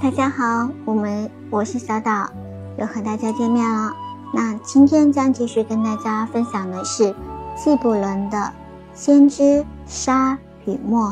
[0.00, 2.30] 大家好，我们我是小岛，
[2.78, 3.92] 又和大家见面了。
[4.32, 7.12] 那今天将继续跟大家分享的是
[7.56, 8.38] 纪伯伦的
[8.94, 11.10] 《先知沙与墨》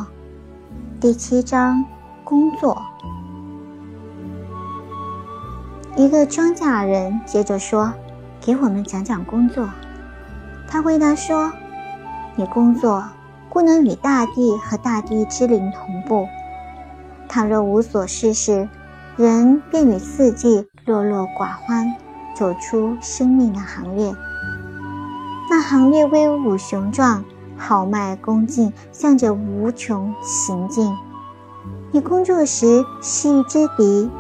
[1.01, 1.85] 第七章
[2.23, 2.81] 工作。
[5.97, 7.93] 一个庄稼人接着说
[8.41, 9.69] ：“给我们讲讲工作。”
[10.69, 11.53] 他回答说
[12.37, 13.03] ：“你工作，
[13.49, 16.29] 故能与大地和大地之灵同步。
[17.29, 18.69] 倘若无所事事，
[19.17, 21.95] 人便与四季落落寡欢，
[22.35, 24.15] 走出生命的行列。
[25.51, 27.25] 那行列威武雄壮，
[27.57, 30.93] 豪迈恭敬，向着无穷行进。
[31.93, 34.11] 你工作时是一支笛，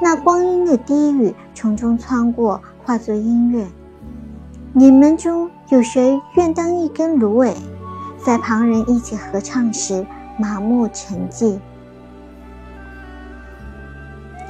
[0.00, 3.66] 那光阴的低语从中穿过，化作音乐。
[4.72, 7.56] 你们中有谁愿当一根芦苇，
[8.24, 10.06] 在旁人一起合唱时
[10.38, 11.58] 麻木沉寂？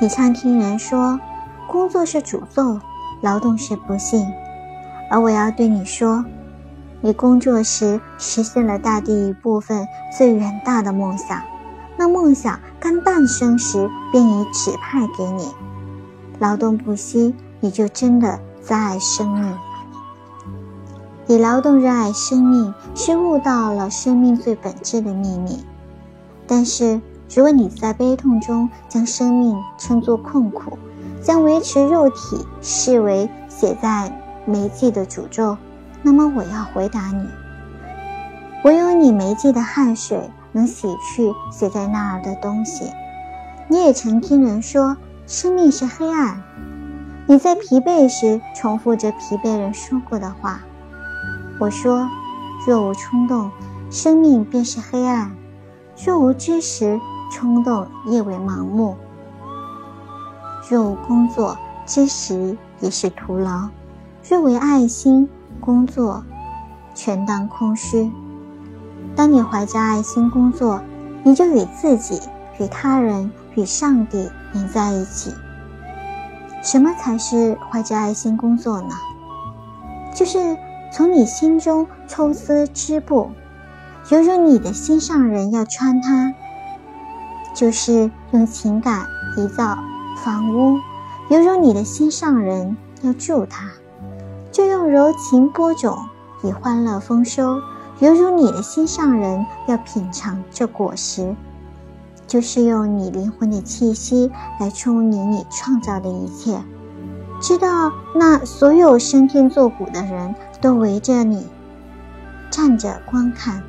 [0.00, 1.18] 你常听人说，
[1.66, 2.78] 工作是诅咒，
[3.20, 4.24] 劳动是不幸。
[5.10, 6.24] 而我要对你说，
[7.00, 11.42] 你工作时实现了大地一部分最远大的梦想。
[11.96, 15.48] 那梦想刚诞生时便已指派给你。
[16.38, 19.52] 劳动不息，你就真的在爱生命。
[21.27, 25.64] 以劳动热爱生命，是悟到了生命最本质的秘密。
[26.46, 27.00] 但是，
[27.34, 30.78] 如果你在悲痛中将生命称作困苦，
[31.22, 34.10] 将维持肉体视为写在
[34.46, 35.56] 媒介的诅咒，
[36.02, 37.26] 那么我要回答你：
[38.64, 42.90] 唯有你媒介的汗水能洗去写在那儿的东西。
[43.68, 46.42] 你也曾听人说，生命是黑暗。
[47.26, 50.60] 你在疲惫时重复着疲惫人说过的话。
[51.60, 52.08] 我说：
[52.66, 53.50] 若无冲动，
[53.90, 55.32] 生命便是黑暗；
[56.02, 56.98] 若无知识，
[57.30, 58.94] 冲动亦为盲目；
[60.68, 63.68] 若无工作，知识也是徒劳；
[64.28, 65.28] 若为爱心，
[65.61, 66.24] 工作
[66.94, 68.11] 全当空虚。
[69.14, 70.80] 当你怀着爱心工作，
[71.22, 72.20] 你就与自己、
[72.58, 75.33] 与他人、与上帝连在一起。
[76.62, 78.90] 什么才是怀着爱心工作呢？
[80.14, 80.56] 就是
[80.92, 83.30] 从你心中抽丝织布，
[84.11, 86.34] 犹如你的心上人要穿它。
[87.58, 89.05] 就是用情感
[89.36, 89.77] 营造
[90.23, 90.79] 房屋，
[91.29, 93.64] 犹如你的心上人要住它；
[94.52, 95.98] 就用柔情播种
[96.45, 97.61] 以欢乐丰收，
[97.98, 101.35] 犹如你的心上人要品尝这果实；
[102.29, 104.30] 就是用你灵魂的气息
[104.61, 106.63] 来充盈你创造的一切。
[107.41, 111.45] 知道那所有升天作古的人都围着你
[112.51, 113.61] 站着观看。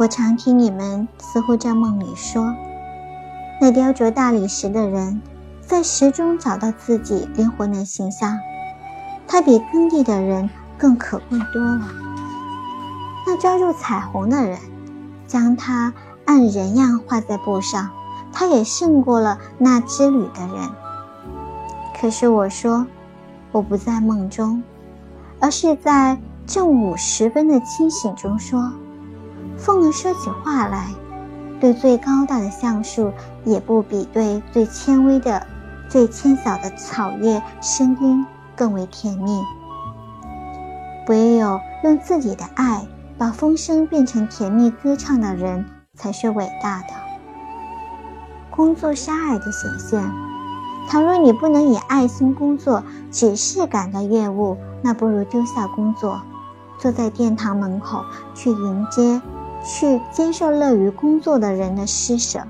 [0.00, 2.54] 我常听你们似乎在梦里说，
[3.60, 5.20] 那雕琢大理石的人，
[5.60, 8.38] 在石中找到自己灵魂的形象，
[9.28, 11.86] 他比耕地的人更可贵多了。
[13.26, 14.58] 那抓住彩虹的人，
[15.26, 15.92] 将它
[16.24, 17.90] 按人样画在布上，
[18.32, 20.70] 他也胜过了那织女的人。
[22.00, 22.86] 可是我说，
[23.52, 24.62] 我不在梦中，
[25.40, 28.72] 而是在正午时分的清醒中说。
[29.60, 30.88] 风能说起话来，
[31.60, 33.12] 对最高大的橡树，
[33.44, 35.46] 也不比对最纤微的、
[35.86, 38.24] 最纤小的草叶声音
[38.56, 39.42] 更为甜蜜。
[41.08, 42.86] 唯有用自己的爱
[43.18, 46.94] 把风声变成甜蜜歌唱的人，才是伟大的。
[48.50, 50.10] 工作是爱的显现。
[50.88, 56.20] 倘若你不能以爱心工作，只是感到厌恶，那不如丢下工作，
[56.78, 58.02] 坐在殿堂门口
[58.34, 59.20] 去迎接。
[59.64, 62.40] 去接受乐于工作的人的施舍，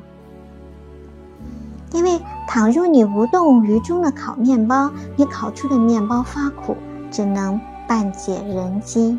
[1.93, 6.77] 因为倘若你无动于衷的烤面包，你烤出的面包发苦，
[7.11, 9.19] 只能半解人饥；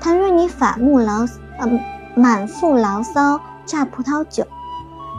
[0.00, 1.26] 倘若你反目牢
[1.58, 1.80] 呃
[2.14, 4.44] 满腹牢骚榨葡萄酒，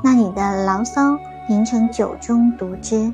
[0.03, 3.13] 那你的牢骚凝成酒中毒汁；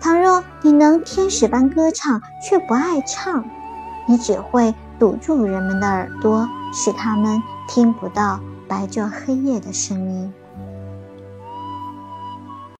[0.00, 3.44] 倘若你能天使般歌唱，却不爱唱，
[4.06, 7.42] 你只会堵住人们的耳朵，使他们。
[7.68, 8.38] 听不到
[8.68, 10.32] 白昼黑夜的声音。